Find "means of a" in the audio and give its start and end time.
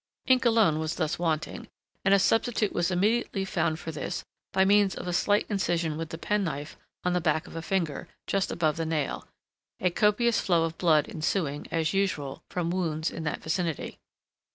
4.65-5.13